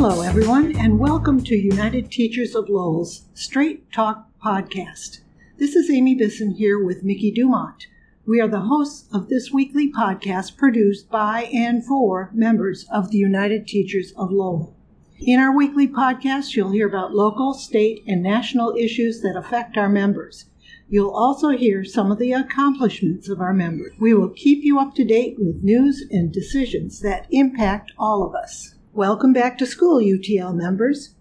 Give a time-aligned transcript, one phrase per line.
[0.00, 5.22] Hello, everyone, and welcome to United Teachers of Lowell's Straight Talk podcast.
[5.58, 7.88] This is Amy Bisson here with Mickey Dumont.
[8.24, 13.18] We are the hosts of this weekly podcast produced by and for members of the
[13.18, 14.76] United Teachers of Lowell.
[15.18, 19.88] In our weekly podcast, you'll hear about local, state, and national issues that affect our
[19.88, 20.44] members.
[20.88, 23.94] You'll also hear some of the accomplishments of our members.
[23.98, 28.36] We will keep you up to date with news and decisions that impact all of
[28.36, 28.76] us.
[28.94, 31.14] Welcome back to school, UTL members.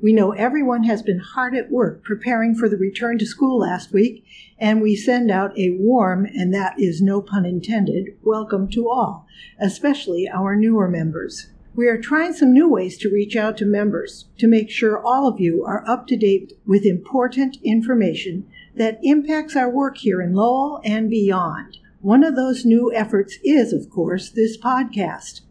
[0.00, 3.92] We know everyone has been hard at work preparing for the return to school last
[3.92, 4.24] week,
[4.58, 9.26] and we send out a warm, and that is no pun intended, welcome to all,
[9.60, 11.50] especially our newer members.
[11.76, 15.28] We are trying some new ways to reach out to members to make sure all
[15.28, 20.32] of you are up to date with important information that impacts our work here in
[20.32, 21.76] Lowell and beyond.
[22.00, 25.42] One of those new efforts is, of course, this podcast.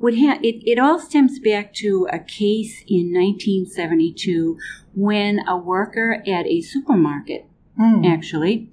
[0.00, 4.58] Ha- it, it all stems back to a case in 1972
[4.94, 7.48] when a worker at a supermarket
[7.78, 8.06] mm.
[8.06, 8.70] actually.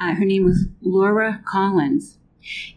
[0.00, 2.18] Uh, her name was Laura Collins.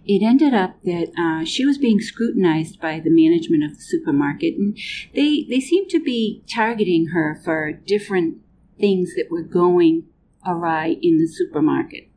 [0.05, 4.55] It ended up that uh, she was being scrutinized by the management of the supermarket,
[4.55, 4.77] and
[5.13, 8.37] they they seemed to be targeting her for different
[8.79, 10.05] things that were going
[10.45, 12.07] awry in the supermarket.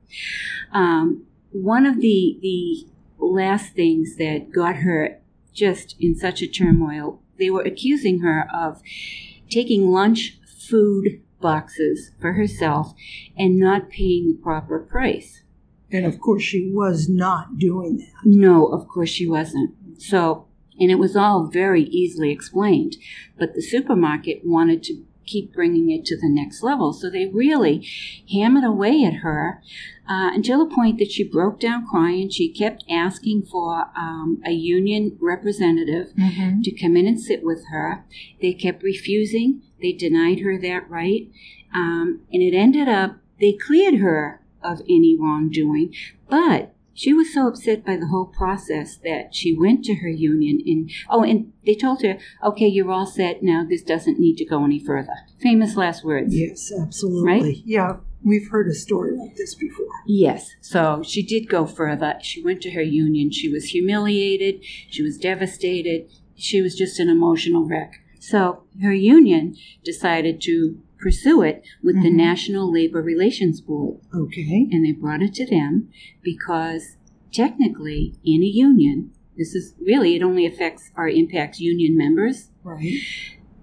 [0.73, 2.87] Um, one of the the
[3.19, 5.20] last things that got her
[5.53, 8.81] just in such a turmoil, they were accusing her of
[9.49, 12.95] taking lunch food boxes for herself
[13.37, 15.43] and not paying the proper price.
[15.91, 18.13] And of course, she was not doing that.
[18.25, 19.75] No, of course she wasn't.
[19.99, 20.47] So,
[20.79, 22.97] and it was all very easily explained.
[23.39, 26.93] But the supermarket wanted to keep bringing it to the next level.
[26.93, 27.87] So they really
[28.31, 29.63] hammered away at her
[30.09, 32.31] uh, until the point that she broke down crying.
[32.31, 36.63] She kept asking for um, a union representative mm-hmm.
[36.63, 38.05] to come in and sit with her.
[38.41, 39.63] They kept refusing.
[39.81, 41.31] They denied her that right.
[41.75, 45.95] Um, and it ended up, they cleared her of any wrongdoing,
[46.29, 50.61] but she was so upset by the whole process that she went to her union
[50.67, 53.43] and oh and they told her okay you're all set.
[53.43, 55.15] Now this doesn't need to go any further.
[55.41, 56.35] Famous last words.
[56.35, 57.27] Yes absolutely.
[57.27, 57.57] Right?
[57.65, 59.87] Yeah we've heard a story like this before.
[60.07, 62.19] Yes so she did go further.
[62.23, 63.31] She went to her union.
[63.31, 64.65] She was humiliated.
[64.65, 66.11] She was devastated.
[66.35, 68.03] She was just an emotional wreck.
[68.19, 72.05] So her union decided to pursue it with mm-hmm.
[72.05, 74.01] the National Labor Relations Board.
[74.15, 74.69] Okay.
[74.71, 75.89] And they brought it to them
[76.23, 76.97] because
[77.33, 82.51] technically, in a union, this is really, it only affects or impacts union members.
[82.63, 83.01] Right.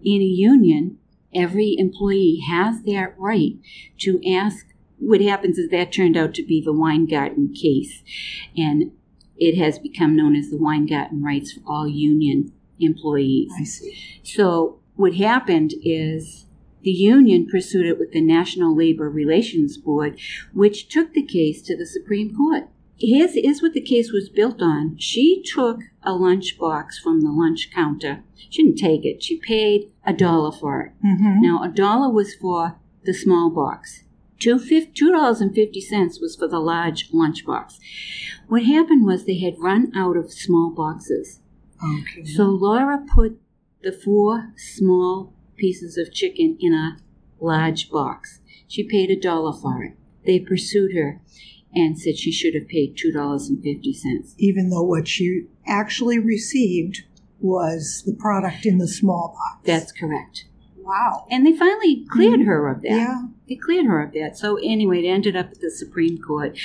[0.04, 0.98] In a union,
[1.34, 3.54] every employee has that right
[4.00, 4.66] to ask.
[5.00, 8.02] What happens is that turned out to be the Weingarten case,
[8.56, 8.92] and
[9.38, 13.52] it has become known as the Weingarten rights for all union employees.
[13.60, 13.96] I see.
[14.24, 16.47] So what happened is
[16.84, 20.20] the union pursued it with the National Labor Relations Board,
[20.54, 22.70] which took the case to the Supreme Court.
[23.00, 24.98] His is what the case was built on.
[24.98, 28.24] She took a lunch box from the lunch counter.
[28.50, 29.22] She didn't take it.
[29.22, 30.92] She paid a dollar for it.
[31.06, 31.42] Mm-hmm.
[31.42, 34.04] Now, a dollar was for the small box.
[34.40, 37.80] Two $2.50 was for the large lunch box.
[38.48, 41.40] What happened was they had run out of small boxes.
[41.84, 42.26] Okay.
[42.26, 43.40] So Laura put
[43.84, 46.98] the four small pieces of chicken in a
[47.40, 48.40] large box.
[48.68, 49.94] She paid a dollar for it.
[50.26, 51.22] They pursued her
[51.74, 54.34] and said she should have paid $2.50.
[54.38, 57.04] Even though what she actually received
[57.40, 59.66] was the product in the small box.
[59.66, 60.46] That's correct.
[60.76, 61.26] wow.
[61.30, 62.50] And they finally cleared mm-hmm.
[62.50, 62.90] her of that.
[62.90, 63.22] Yeah.
[63.48, 64.38] They cleared her of that.
[64.38, 66.58] So anyway, it ended up at the Supreme Court.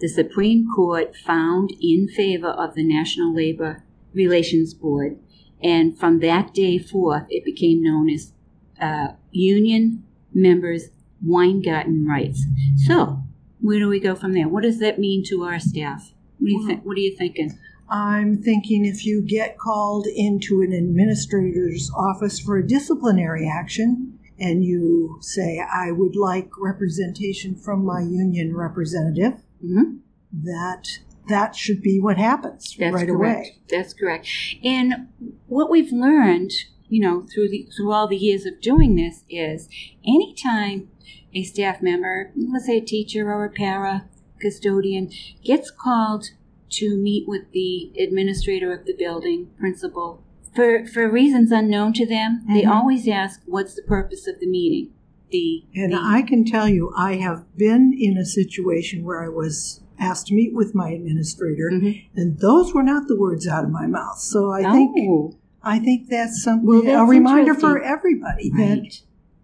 [0.00, 5.18] The Supreme Court found in favor of the National Labor Relations Board,
[5.62, 8.32] and from that day forth, it became known as
[8.80, 10.88] uh, Union Members
[11.24, 12.44] Weingarten Rights.
[12.86, 13.22] So
[13.60, 14.48] where do we go from there?
[14.48, 16.12] What does that mean to our staff?
[16.38, 16.84] What do you think?
[16.84, 17.58] What are you thinking?
[17.90, 24.64] I'm thinking if you get called into an administrator's office for a disciplinary action and
[24.64, 29.96] you say, I would like representation from my union representative, hmm
[30.32, 30.86] that
[31.28, 33.48] that should be what happens That's right correct.
[33.48, 33.56] away.
[33.68, 34.28] That's correct.
[34.62, 35.08] And
[35.48, 36.52] what we've learned,
[36.90, 39.68] you know, through the through all the years of doing this is
[40.06, 40.88] anytime
[41.32, 44.08] a staff member, let's say a teacher or a para
[44.40, 45.10] custodian,
[45.44, 46.32] gets called
[46.70, 50.22] to meet with the administrator of the building, principal,
[50.54, 52.70] for for reasons unknown to them, they Mhm.
[52.70, 54.90] always ask, "What's the purpose of the meeting?"
[55.30, 59.28] The And the, I can tell you, I have been in a situation where I
[59.28, 62.02] was asked to meet with my administrator, Mhm.
[62.16, 64.18] and those were not the words out of my mouth.
[64.18, 69.00] So I think Oh, I think that's something Well, a reminder for everybody that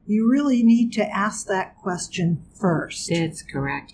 [0.07, 3.09] you really need to ask that question first.
[3.11, 3.93] That's correct.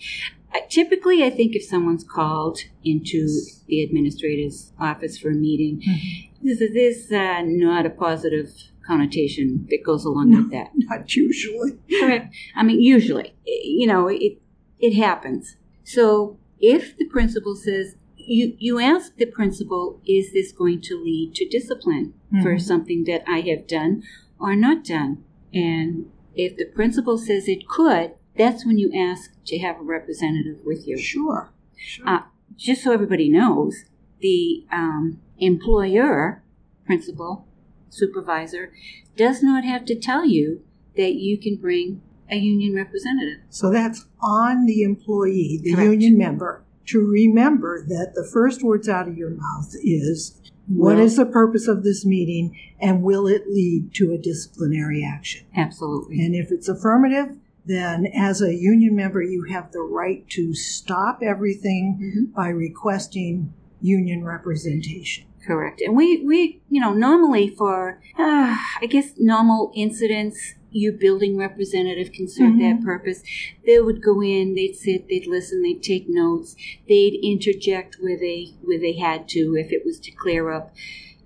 [0.55, 3.27] Uh, typically, I think if someone's called into
[3.67, 6.29] the administrator's office for a meeting, Mhm.
[6.43, 8.51] there's, there's uh, not a positive
[8.87, 10.73] connotation that goes along with that.
[10.77, 11.79] Not usually.
[12.01, 12.35] Correct.
[12.57, 14.41] I mean, usually, you know, it
[14.81, 15.57] it happens.
[15.85, 17.95] So if the principal says
[18.27, 22.61] you you ask the principal, is this going to lead to discipline for Mhm.
[22.61, 24.03] something that I have done
[24.39, 25.25] or not done?
[25.53, 30.59] And if the principal says it could, that's when you ask to have a representative
[30.65, 30.97] with you.
[30.97, 31.53] Sure.
[31.77, 32.09] sure.
[32.09, 32.23] Uh,
[32.57, 33.85] just so everybody knows,
[34.21, 36.43] the um, employer,
[36.87, 37.47] principal,
[37.91, 38.73] supervisor,
[39.17, 40.63] does not have to tell you
[40.97, 43.41] that you can bring a union representative.
[43.51, 45.91] so that's on the employee, the Correct.
[45.91, 50.39] union member, to remember that the first words out of your mouth is,
[50.69, 55.47] what is the purpose of this meeting and will it lead to a disciplinary action?
[55.57, 56.25] Absolutely.
[56.25, 57.37] And if it's affirmative,
[57.67, 62.35] then as a union member, you have the right to stop everything Mhm.
[62.35, 65.25] by requesting union representation.
[65.47, 65.81] Correct.
[65.81, 72.13] And we, we you know, normally for, uh, I guess, normal incidents, your building representative
[72.13, 72.85] can serve that Mhm.
[72.85, 73.23] purpose.
[73.67, 76.57] They would go in, they'd sit, they'd listen, they'd take notes,
[76.89, 80.73] they'd interject where they where they had to if it was to clear up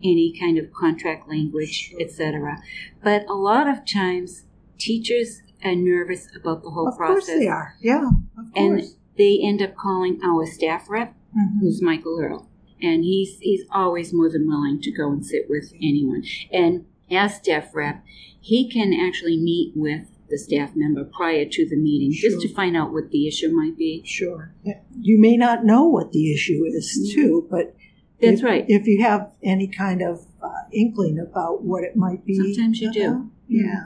[0.03, 2.01] any kind of contract language, Sure.
[2.01, 2.57] etc.
[3.05, 4.45] But a lot of times,
[4.79, 7.75] teachers are nervous about the whole of process, course they are.
[7.81, 8.83] Yeah, of and
[9.17, 11.61] they end up calling our staff rep Mhm.
[11.61, 12.49] who's Michael Earl.
[12.83, 16.25] And he's he's always more than willing to go and sit with anyone.
[16.53, 18.05] And as staff rep,
[18.41, 22.77] he can actually meet with the staff member prior to the meeting just to find
[22.77, 24.03] out what the issue might be.
[24.05, 24.53] Sure.
[25.01, 27.15] You may not know what the issue is, Mhm.
[27.15, 27.77] too, but
[28.21, 28.65] That's if, right.
[28.69, 32.93] If you have any kind of uh, inkling about what it might be, Sometimes you
[32.93, 33.05] do.
[33.05, 33.85] uh, Yeah.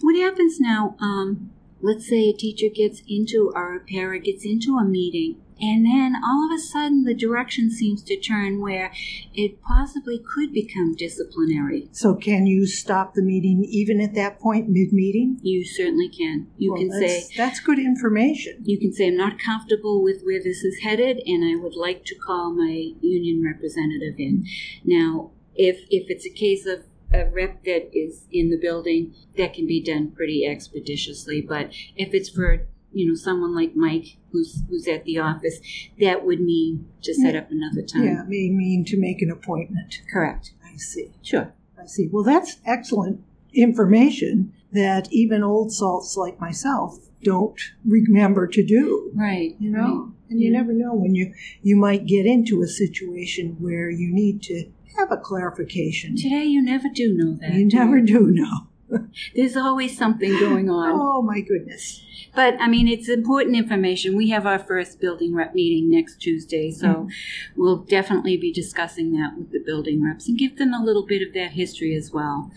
[0.00, 0.96] What happens now?
[0.98, 1.50] Um,
[1.82, 6.14] let's say a teacher gets into or a para gets into a meeting, and then
[6.24, 8.92] all of a sudden the direction seems to turn where
[9.34, 11.88] it possibly could become disciplinary.
[11.92, 15.38] So, can you stop the meeting even at that point, mid-meeting?
[15.42, 16.48] You certainly can.
[16.56, 18.62] You Well, can that's, say, that's good information.
[18.64, 22.04] You can say, I'm not comfortable with where this is headed, and I would like
[22.06, 24.46] to call my union representative in.
[24.84, 29.54] Now, if, if it's a case of a rep that is in the building, that
[29.54, 31.40] can be done pretty expeditiously.
[31.40, 35.60] But if it's for you know someone like Mike who's who's at the office,
[36.00, 38.04] that would mean to set up another time.
[38.04, 40.02] Yeah, may mean to make an appointment.
[40.12, 40.52] Correct.
[40.64, 41.10] I see.
[41.22, 41.52] Sure.
[41.80, 42.08] I see.
[42.12, 49.10] Well, that's excellent information that even old salts like myself don't remember to do.
[49.14, 49.56] Right.
[49.58, 50.12] You know, right.
[50.30, 50.58] and you Yeah.
[50.58, 51.32] never know when you
[51.62, 56.16] you might get into a situation where you need to have a clarification.
[56.16, 57.54] Today you never do know that.
[57.54, 58.68] You never do know.
[59.34, 60.90] There's always something going on.
[61.00, 62.02] Oh my goodness.
[62.34, 64.16] But I mean, it's important information.
[64.16, 67.60] We have our first building rep meeting next Tuesday, so Mm-hmm.
[67.60, 71.26] we'll definitely be discussing that with the building reps and give them a little bit
[71.26, 72.50] of their history as well,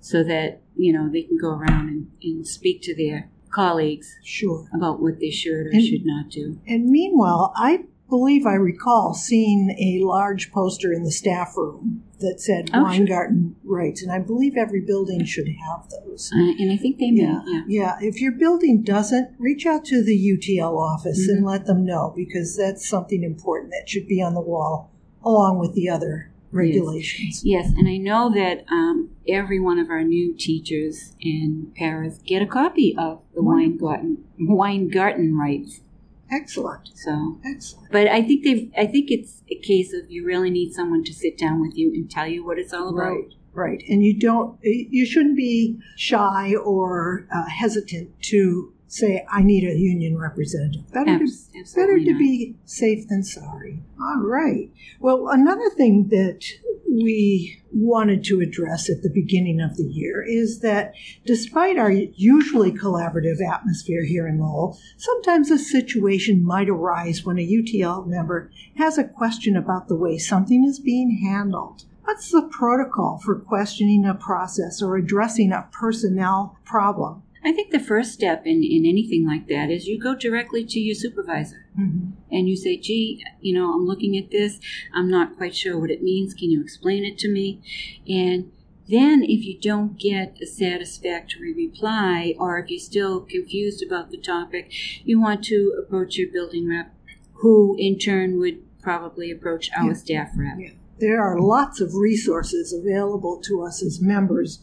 [0.00, 4.68] so that you know they can go around and, and speak to their colleagues Sure.
[4.74, 6.58] about what they should or And- should not do.
[6.66, 12.40] And meanwhile, I believe I recall seeing a large poster in the staff room that
[12.40, 12.84] said Oh, sure.
[12.84, 16.30] Weingarten rights, and I believe every building should have those.
[16.34, 17.22] Uh, and I think they may.
[17.22, 17.62] Yeah, Yeah.
[17.66, 17.96] yeah.
[18.02, 22.54] If your building doesn't, reach out to the UTL office and let them know because
[22.56, 24.90] that's something important that should be on the wall
[25.24, 27.42] along with the other regulations.
[27.44, 32.42] Yes, and I know that um, every one of our new teachers in paras get
[32.42, 35.80] a copy of the Weingarten Weingarten rights.
[36.30, 37.90] Excellent, So excellent.
[37.90, 38.70] But I think they've.
[38.76, 41.90] I think it's a case of you really need someone to sit down with you
[41.92, 43.02] and tell you what it's all about.
[43.02, 43.82] Right, right.
[43.88, 49.76] And you don't, you shouldn't be shy or uh, hesitant to say, I need a
[49.76, 50.92] union representative.
[50.92, 51.60] Better to Abs- Better
[51.94, 53.82] absolutely to be safe than sorry.
[54.00, 54.70] All right.
[54.98, 56.44] Well, another thing that
[56.90, 60.92] we wanted to address at the beginning of the year is that
[61.24, 67.46] despite our usually collaborative atmosphere here in Lowell, sometimes a situation might arise when a
[67.46, 71.84] UTL member has a question about the way something is being handled.
[72.02, 77.22] What's the protocol for questioning a process or addressing a personnel problem?
[77.44, 80.80] I think the first step in, in anything like that is you go directly to
[80.80, 82.10] your supervisor Mm-hmm.
[82.32, 84.58] and you say, gee, you know, I'm looking at this.
[84.92, 86.34] I'm not quite sure what it means.
[86.34, 87.62] Can you explain it to me?
[88.08, 88.50] And
[88.88, 94.16] then if you don't get a satisfactory reply or if you're still confused about the
[94.18, 94.72] topic,
[95.04, 96.92] you want to approach your building rep
[97.34, 99.92] who in turn would probably approach our Yeah.
[99.94, 100.56] staff rep.
[100.58, 100.70] Yeah.
[100.98, 104.58] There are lots of resources available to us as members,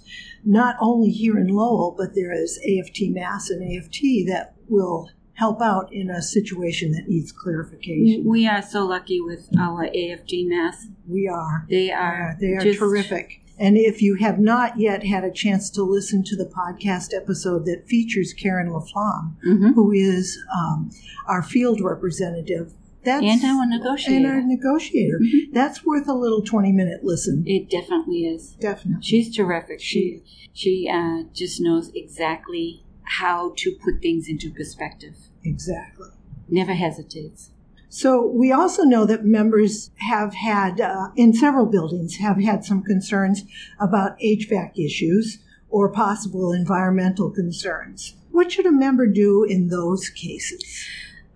[0.46, 5.62] not only here in Lowell, but there is AFT Mass and AFT that will help
[5.62, 8.24] out in a situation that needs clarification.
[8.26, 10.88] We are so lucky with our AFT Mass.
[11.08, 11.66] We are.
[11.70, 13.42] They are they are terrific.
[13.60, 17.66] And if you have not yet had a chance to listen to the podcast episode
[17.66, 19.74] that features Karen LaFlamme, Mhm.
[19.74, 20.90] who is um,
[21.28, 24.28] our field representative, that's And our and negotiator.
[24.28, 25.20] our negotiator.
[25.20, 25.54] Mhm.
[25.54, 27.44] That's worth a little twenty minute listen.
[27.46, 28.56] It definitely is.
[28.60, 29.04] Definitely.
[29.04, 29.80] She's terrific.
[29.82, 32.84] She she uh, just knows exactly
[33.20, 35.16] how to put things into perspective.
[35.44, 36.10] Exactly.
[36.50, 37.52] Never hesitates.
[37.90, 42.84] So we also know that members have had, uh, in several buildings, have had some
[42.84, 43.44] concerns
[43.80, 48.16] about HVAC issues or possible environmental concerns.
[48.32, 50.64] What should a member do in those cases?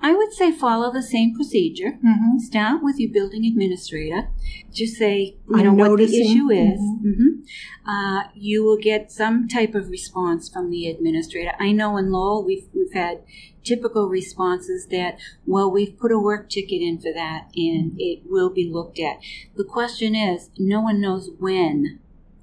[0.02, 2.00] I would say follow the same procedure.
[2.04, 2.40] Mm-hmm.
[2.40, 4.30] Start with your building administrator.
[4.74, 6.80] Just say, you I'm know, what the issue is.
[6.80, 7.04] Mhm.
[7.06, 7.44] Mhm.
[7.86, 11.52] Uh, you will get some type of response from the administrator.
[11.60, 13.22] I know in Lowell we've, we've had
[13.64, 18.50] typical responses that, well, we've put a work ticket in for that and it will
[18.50, 19.18] be looked at.
[19.56, 22.00] The question is, no one knows when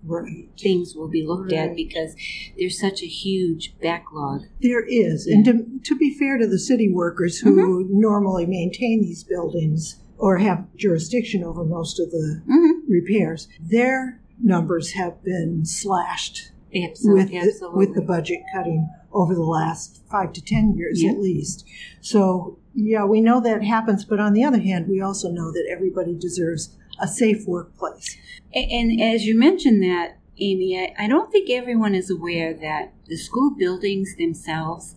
[0.08, 0.48] Right.
[0.58, 2.14] things will be looked at because
[2.58, 4.42] there's such a huge backlog.
[4.60, 5.26] There is.
[5.26, 8.00] And to, to be fair to the city workers who Mm-hmm.
[8.00, 12.90] normally maintain these buildings or have jurisdiction over most of the Mm-hmm.
[12.92, 17.38] repairs, their numbers have been slashed Absolutely.
[17.40, 21.10] with the, with the budget cutting over the last five to ten years Yeah.
[21.12, 21.64] at least.
[22.00, 25.66] So yeah, we know that happens, but on the other hand, we also know that
[25.70, 28.16] everybody deserves a safe workplace.
[28.54, 32.92] A- And as you mentioned that, Amy, I, I don't think everyone is aware that
[33.06, 34.94] the school buildings themselves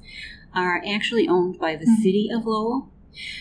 [0.53, 2.01] are actually owned by the Mhm.
[2.03, 2.89] city of Lowell.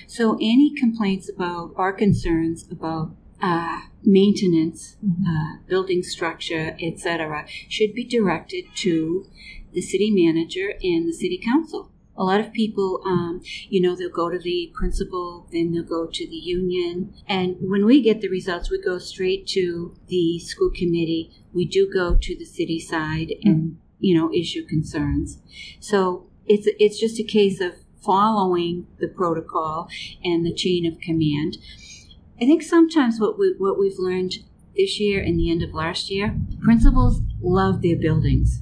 [0.07, 8.05] So any complaints about or concerns about uh, maintenance, uh, building structure, etc., should be
[8.05, 9.25] directed to
[9.73, 11.91] the city manager and the city council.
[12.21, 16.07] A lot of people, um, you know, they'll go to the principal, then they'll go
[16.07, 17.15] to the union.
[17.27, 21.33] And when we get the results, we go straight to the school committee.
[21.55, 25.39] We do go to the city side and, you know, issue concerns.
[25.81, 29.89] So it's, it's just a case of following the protocol
[30.23, 31.57] and the chain of command.
[32.37, 34.35] I think sometimes what we what we've learned
[34.77, 38.61] this year and the end of last year, principals love their buildings.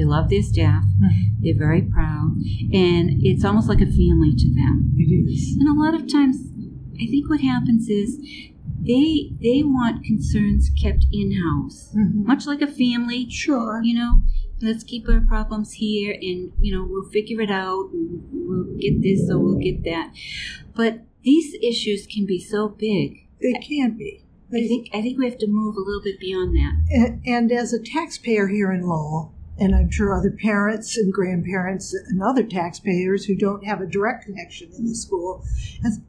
[0.00, 0.82] They love their staff.
[1.02, 1.42] Mhm.
[1.42, 2.36] They're very proud.
[2.72, 4.94] and it's almost like a family to them.
[4.96, 5.56] It is.
[5.58, 6.36] And a lot of times,
[7.02, 8.18] I think what happens is
[8.82, 12.24] they they want concerns kept in house, Mhm.
[12.26, 13.28] much like a family.
[13.28, 13.82] Sure.
[13.84, 14.12] You know,
[14.62, 17.90] let's keep our problems here, and you know we'll figure it out.
[17.92, 20.12] And we'll get this, or we'll get that.
[20.74, 23.26] But these issues can be so big.
[23.42, 24.22] They can be.
[24.52, 26.74] I think I think we have to move a little bit beyond that.
[26.90, 31.94] And, and as a taxpayer here in Lowell, and I'm sure other parents and grandparents
[31.94, 35.44] and other taxpayers who don't have a direct connection in the school,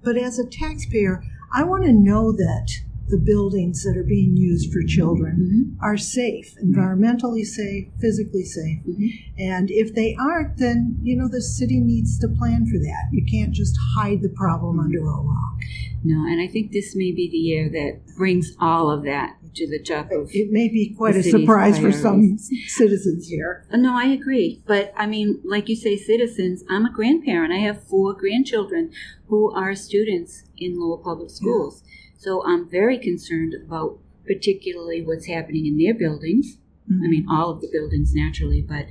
[0.03, 2.70] but as a taxpayer, I want to know that
[3.10, 5.84] the buildings that are being used for children Mm-hmm.
[5.86, 8.79] are safe, environmentally safe, physically safe.
[8.88, 9.10] Mhm.
[9.38, 13.10] And if they aren't, then, you know, the city needs to plan for that.
[13.12, 15.60] You can't just hide the problem under a rock.
[16.05, 19.67] No, and I think this may be the year that brings all of that to
[19.67, 20.29] the top of.
[20.34, 23.65] It may be quite a surprise for some citizens here.
[23.72, 24.62] Uh, No, I agree.
[24.65, 27.53] But I mean, like you say, citizens, I'm a grandparent.
[27.53, 28.91] I have four grandchildren
[29.27, 31.84] who are students in Lowell Public Schools.
[32.17, 36.58] So I'm very concerned about particularly what's happening in their buildings.
[36.89, 38.86] I mean, all of the buildings naturally, but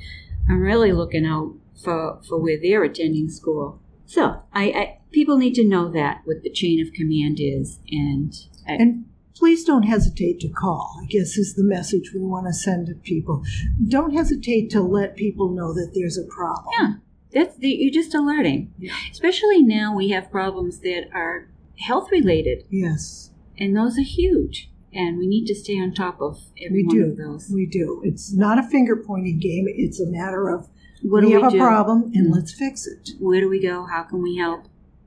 [0.48, 3.80] I'm really looking out for, for where they're attending school.
[4.06, 8.34] So I, I people need to know that what the chain of command is, and
[8.66, 9.04] I, And
[9.36, 12.94] please don't hesitate to call, I guess is the message we want to send to
[12.94, 13.42] people.
[13.88, 16.66] Don't hesitate to let people know that there's a problem.
[16.78, 16.92] Yeah,
[17.32, 18.72] that's the, you're just alerting.
[18.78, 18.92] Yeah.
[19.10, 24.70] Especially now, we have problems that are health related, Yes, and those are huge.
[24.92, 27.04] And we need to stay on top of every we one do.
[27.12, 27.48] of those.
[27.48, 28.02] We do.
[28.04, 30.68] It's not a finger pointing game, it's a matter of
[31.02, 31.58] What we do we have do?
[31.58, 32.34] a problem and Mm.
[32.34, 33.10] let's fix it.
[33.20, 33.86] Where do we go?
[33.86, 34.64] How can we help?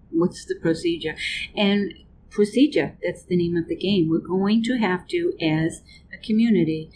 [0.09, 1.15] What's the procedure?
[1.57, 1.93] And
[2.33, 4.09] procedure, that's the name of the game.
[4.09, 5.81] We're going to have to, as
[6.13, 6.91] a community,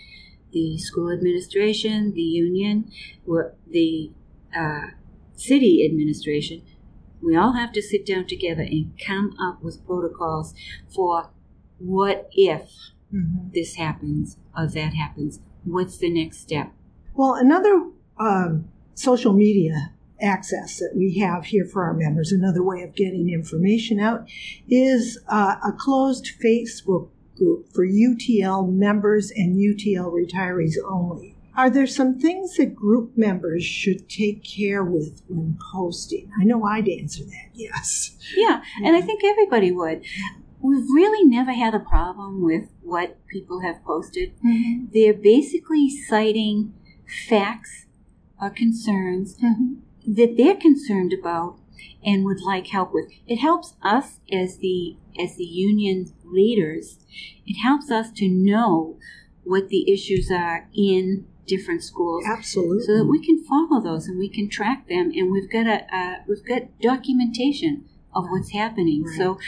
[0.51, 2.91] the school administration, the union,
[3.69, 4.11] the
[4.57, 4.87] uh,
[5.35, 6.63] city administration,
[7.21, 10.53] we all have to sit down together and come up with protocols
[10.93, 11.29] for
[11.79, 12.71] what if
[13.13, 13.53] Mhm.
[13.53, 15.39] this happens or that happens.
[15.63, 16.73] What's the next step?
[17.15, 22.81] Well, another um, social media access that we have here for our members, another way
[22.81, 24.27] of getting information out,
[24.67, 31.35] is uh, a closed Facebook group for UTL members and UTL retirees only.
[31.55, 36.29] Are there some things that group members should take care with when posting?
[36.39, 38.15] I know I'd answer that yes.
[38.35, 40.03] Yeah, and I think everybody would.
[40.59, 44.33] We've really never had a problem with what people have posted.
[44.93, 46.73] They're basically citing
[47.27, 47.85] facts
[48.39, 49.37] or concerns
[50.07, 51.57] that they're concerned about
[52.03, 53.11] and would like help with.
[53.27, 56.99] It helps us as the as the union leaders.
[57.45, 58.97] It helps us to know
[59.43, 62.83] what the issues are in different schools Absolutely.
[62.85, 65.85] so that we can follow those and we can track them and we've got a
[65.95, 69.15] uh, we've got documentation of what's happening Right.
[69.17, 69.39] so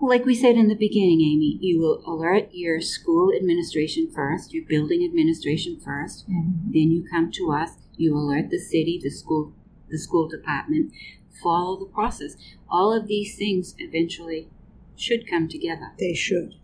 [0.00, 4.64] like we said in the beginning amy you will alert your school administration first your
[4.64, 6.72] building administration first Mhm.
[6.72, 9.52] then you come to us you alert the city the school
[9.90, 10.92] the school department
[11.42, 12.36] follow the process.
[12.68, 14.48] All of these things eventually
[14.96, 15.92] should come together.
[15.98, 16.54] They should.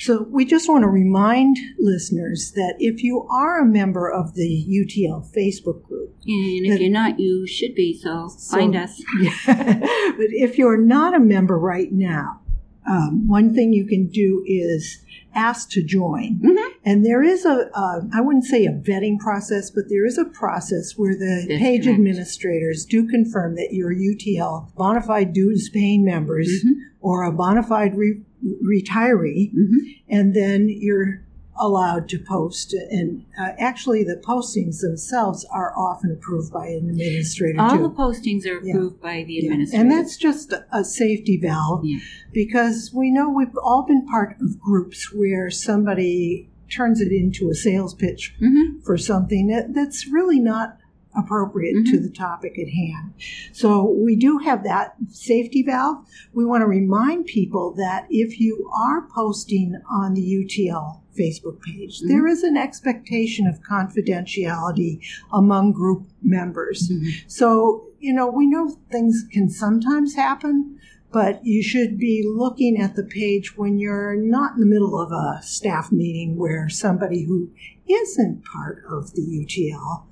[0.00, 4.66] So we just want to remind listeners that if you are a member of the
[4.68, 9.02] UTL Facebook group, and if you're not you should be so, So- find us.
[9.46, 12.40] but if you're not a member right now,
[12.88, 15.02] um, one thing you can do is
[15.34, 16.40] ask to join.
[16.42, 16.66] Mhm.
[16.84, 20.94] And there is a, uh, wouldn't say a vetting process, but there is a process
[20.96, 26.48] where the That's page administrators do confirm that you're UTL bona fide dues paying members
[26.64, 26.72] Mhm.
[27.00, 28.20] or a bona fide re-
[28.64, 29.78] retiree Mhm.
[30.08, 31.22] and then you're
[31.60, 32.72] allowed to post.
[32.90, 37.82] And uh, actually, the postings themselves are often approved by an administrator All too.
[37.82, 38.74] the postings are Yeah.
[38.74, 39.44] approved by the Yeah.
[39.50, 39.82] administrator.
[39.82, 41.98] And that's just a- a safety valve Yeah.
[42.32, 47.54] because we know we've all been part of groups where somebody turns it into a
[47.54, 48.82] sales pitch Mhm.
[48.84, 50.78] for something that, that's really not
[51.16, 52.02] appropriate to Mhm.
[52.02, 53.12] the topic at hand.
[53.52, 56.04] So we do have that safety valve.
[56.32, 62.00] We want to remind people that if you are posting on the UTL Facebook page,
[62.00, 62.08] Mhm.
[62.08, 65.00] there is an expectation of confidentiality
[65.32, 66.88] among group members.
[66.88, 67.08] Mhm.
[67.26, 70.76] So, you know, we know things can sometimes happen,
[71.12, 75.10] but you should be looking at the page when you're not in the middle of
[75.10, 77.48] a staff meeting where somebody who
[77.88, 80.06] isn't part of the UTL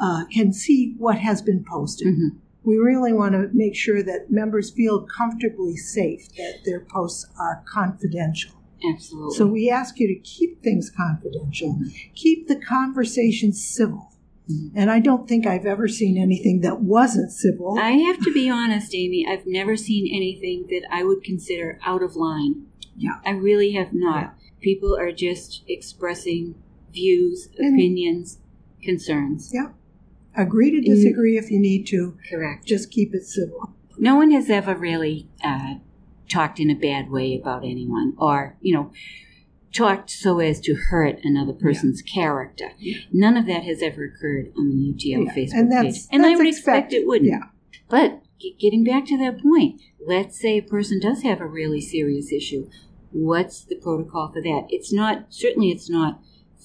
[0.00, 2.08] uh, can see what has been posted.
[2.08, 2.36] Mhm.
[2.64, 7.62] We really want to make sure that members feel comfortably safe that their posts are
[7.72, 8.52] confidential.
[8.92, 9.36] Absolutely.
[9.36, 11.78] So we ask you to keep things confidential,
[12.14, 14.12] keep the conversation civil.
[14.50, 14.70] Mhm.
[14.74, 17.78] And I don't think I've ever seen anything that wasn't civil.
[17.78, 19.26] I have to be honest, Amy.
[19.26, 22.66] I've never seen anything that I would consider out of line.
[22.96, 23.16] Yeah.
[23.26, 24.34] I really have not.
[24.60, 26.54] People are just expressing
[26.92, 28.38] views, And- opinions,
[28.82, 29.50] concerns.
[29.54, 29.70] Yeah.
[30.36, 32.16] Agree to disagree if you need to.
[32.30, 32.64] Correct.
[32.66, 33.74] Just keep it civil.
[33.98, 35.74] No one has ever really uh,
[36.28, 38.92] talked in a bad way about anyone or, you know,
[39.72, 42.70] talked so as to hurt another person's character.
[42.78, 42.98] Yeah.
[43.12, 46.08] None of that has ever occurred on the UTL Yeah, Facebook and that's- page.
[46.12, 46.96] And I would expect expected.
[47.02, 47.30] it wouldn't.
[47.30, 47.42] Yeah.
[47.88, 48.22] But
[48.60, 52.68] getting back to that point, let's say a person does have a really serious issue.
[53.10, 54.66] What's the protocol for that?
[54.68, 56.20] It's not, certainly it's not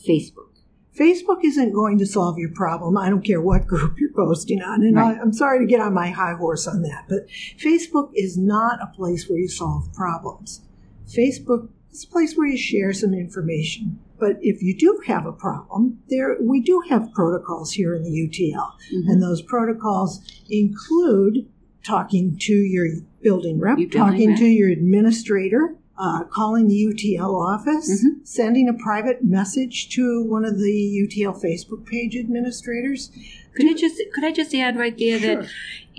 [0.07, 0.51] Facebook.
[0.97, 2.97] Facebook isn't going to solve your problem.
[2.97, 4.83] I don't care what group you're posting on.
[4.83, 5.17] And Right.
[5.17, 7.27] I, I'm sorry to get on my high horse on that, but
[7.57, 10.61] Facebook is not a place where you solve problems.
[11.07, 13.99] Facebook is a place where you share some information.
[14.19, 18.11] But if you do have a problem, there we do have protocols here in the
[18.11, 18.71] UTL.
[18.93, 19.11] Mhm.
[19.11, 21.47] And those protocols include
[21.83, 22.87] talking to your
[23.21, 24.39] building rep, building talking rep.
[24.39, 28.25] to your administrator, uh, calling the UTL office, Mhm.
[28.25, 33.11] sending a private message to one of the UTL Facebook page administrators.
[33.55, 35.47] Could I just could I just add right there that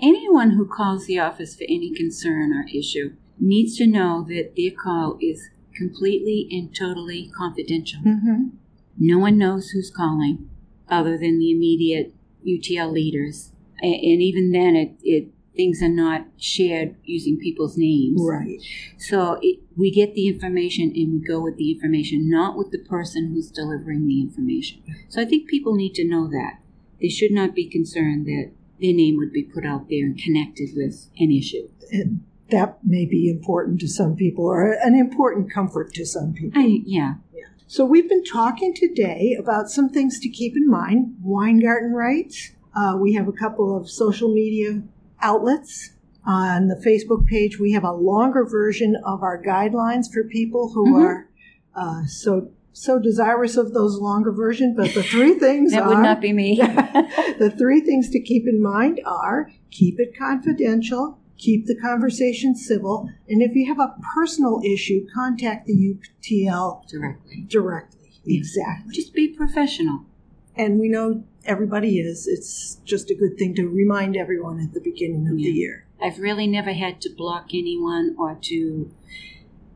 [0.01, 4.71] anyone who calls the office for any concern or issue needs to know that their
[4.71, 7.99] call is completely and totally confidential.
[8.01, 8.47] Mm-hmm.
[8.97, 10.49] No one knows who's calling
[10.89, 12.13] other than the immediate
[12.45, 13.51] UTL leaders.
[13.81, 18.21] And even then, it, it things are not shared using people's names.
[18.23, 18.61] Right.
[18.97, 22.79] So it, we get the information and we go with the information, not with the
[22.79, 24.83] person who's delivering the information.
[25.09, 26.59] So I think people need to know that.
[27.01, 30.69] They should not be concerned that their name would be put out there and connected
[30.75, 31.69] with an issue.
[31.91, 36.61] And that may be important to some people or an important comfort to some people.
[36.61, 37.15] I, yeah.
[37.67, 41.15] So we've been talking today about some things to keep in mind.
[41.21, 42.51] Weingarten rights.
[42.75, 44.83] Uh, we have a couple of social media
[45.21, 45.91] outlets.
[46.27, 50.93] On the Facebook page, we have a longer version of our guidelines for people who
[50.93, 51.03] Mhm.
[51.05, 51.29] are
[51.75, 54.75] uh, so so desirous of those longer versions.
[54.75, 56.55] But the three things That are would not be me.
[57.39, 63.09] the three things to keep in mind are keep it confidential, keep the conversation civil,
[63.29, 67.45] and if you have a personal issue, contact the UTL Directly.
[67.47, 68.09] directly.
[68.25, 68.37] Yeah.
[68.39, 68.93] Exactly.
[68.93, 69.99] Just be professional.
[70.57, 72.27] And we know everybody is.
[72.27, 75.85] It's just a good thing to remind everyone at the beginning of the year.
[76.01, 78.91] I've really never had to block anyone or to,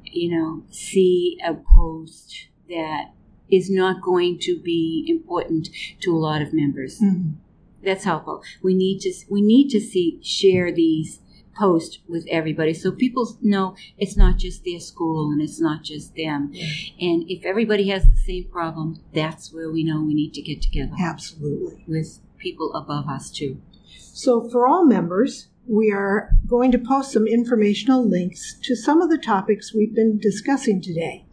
[0.03, 3.11] you know, see a post that
[3.49, 5.69] is not going to be important
[6.01, 6.99] to a lot of members.
[6.99, 7.35] Mhm.
[7.83, 8.43] That's helpful.
[8.61, 11.19] We need to we need to see share these
[11.57, 16.15] posts with everybody so people know it's not just their school and it's not just
[16.15, 16.51] them.
[16.99, 20.61] And if everybody has the same problem, that's where we know we need to get
[20.61, 21.83] together Absolutely.
[21.87, 23.61] with people above us too.
[23.87, 29.09] So, for all members, we are going to post some informational links to some of
[29.09, 31.25] the topics we've been discussing today.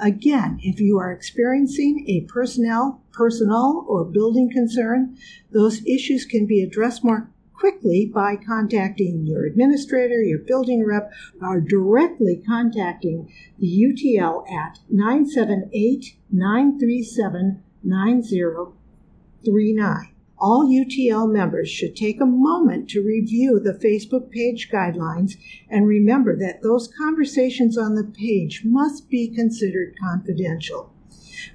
[0.00, 5.16] Again, if you are experiencing a personnel, personal, or building concern,
[5.52, 11.60] those issues can be addressed more quickly by contacting your administrator, your building rep, or
[11.60, 20.12] directly contacting the UTL at 978 937 9039.
[20.38, 25.38] All UTL members should take a moment to review the Facebook page guidelines
[25.70, 30.92] and remember that those conversations on the page must be considered confidential.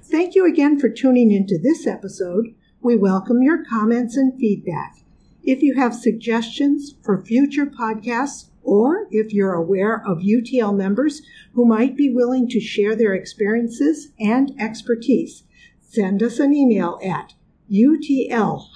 [0.02, 2.54] Thank you again for tuning into this episode.
[2.80, 5.01] We welcome your comments and feedback.
[5.44, 11.22] If you have suggestions for future podcasts, or if you're aware of UTL members
[11.54, 15.42] who might be willing to share their experiences and expertise,
[15.80, 17.34] send us an email at
[17.70, 18.68] UTL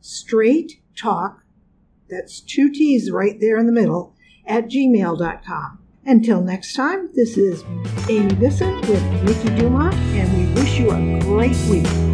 [0.00, 1.44] straight talk,
[2.10, 5.78] that's two T's right there in the middle, at gmail.com.
[6.04, 7.62] Until next time, this is
[8.08, 12.11] Amy Bisson with Mickey Dumont, and we wish you a great week.